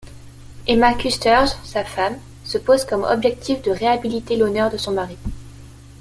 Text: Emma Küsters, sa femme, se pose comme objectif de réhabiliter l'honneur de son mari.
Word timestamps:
Emma 0.65 0.95
Küsters, 0.95 1.57
sa 1.63 1.85
femme, 1.85 2.17
se 2.43 2.57
pose 2.57 2.85
comme 2.85 3.03
objectif 3.03 3.61
de 3.61 3.69
réhabiliter 3.69 4.35
l'honneur 4.35 4.71
de 4.71 4.77
son 4.77 4.93
mari. 4.93 5.15